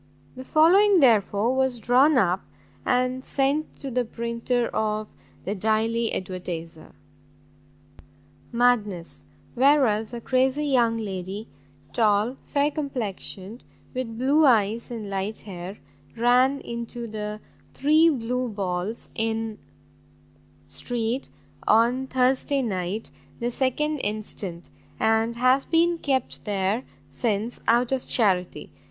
The 0.35 0.43
following, 0.43 0.99
therefore, 0.99 1.53
was 1.55 1.79
drawn 1.79 2.17
up 2.17 2.41
and 2.87 3.23
sent 3.23 3.75
to 3.81 3.91
the 3.91 4.03
printer 4.03 4.67
of 4.69 5.07
the 5.45 5.53
Daily 5.53 6.11
Advertiser. 6.11 6.93
MADNESS. 8.51 9.25
Whereas 9.53 10.11
a 10.11 10.19
crazy 10.19 10.65
young 10.65 10.95
lady, 10.95 11.47
tall, 11.93 12.37
fair 12.47 12.71
complexioned, 12.71 13.63
with 13.93 14.17
blue 14.17 14.43
eyes 14.43 14.89
and 14.89 15.07
light 15.07 15.41
hair, 15.41 15.77
ran 16.17 16.61
into 16.61 17.05
the 17.05 17.39
Three 17.75 18.09
Blue 18.09 18.47
Balls, 18.49 19.11
in 19.13 19.59
street, 20.67 21.29
on 21.67 22.07
Thursday 22.07 22.63
night, 22.63 23.11
the 23.39 23.51
2nd 23.51 23.99
instant, 24.03 24.71
and 24.99 25.35
has 25.35 25.63
been 25.63 25.99
kept 25.99 26.45
there 26.45 26.85
since 27.11 27.59
out 27.67 27.91
of 27.91 28.07
charity. 28.07 28.71